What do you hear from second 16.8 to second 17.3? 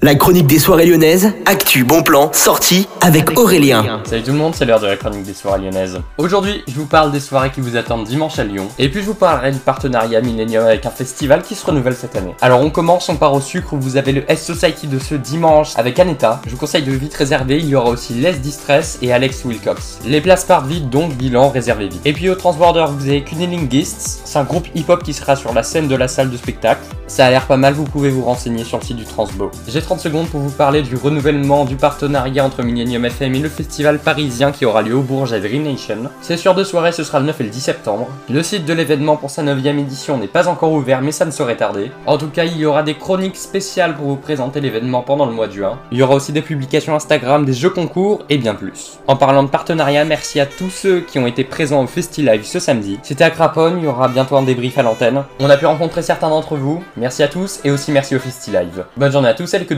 de vite